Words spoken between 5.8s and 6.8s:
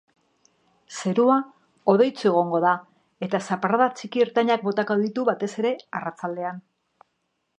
arratsaldean.